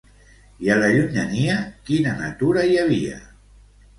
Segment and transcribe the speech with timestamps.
[0.67, 1.57] I a la llunyania,
[1.89, 3.21] quina natura hi havia?